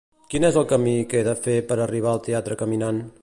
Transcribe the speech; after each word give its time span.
Quin 0.29 0.45
és 0.47 0.55
el 0.61 0.65
camí 0.71 0.93
que 1.11 1.19
he 1.21 1.27
de 1.27 1.35
fer 1.43 1.59
per 1.73 1.79
arribar 1.85 2.15
al 2.17 2.25
teatre 2.31 2.61
caminant? 2.65 3.05